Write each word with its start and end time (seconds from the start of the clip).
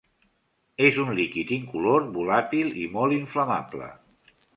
És 0.85 0.95
un 1.01 1.11
líquid 1.19 1.53
incolor, 1.57 2.07
volàtil 2.15 2.73
i 2.85 2.87
molt 2.95 3.17
inflamable. 3.19 3.91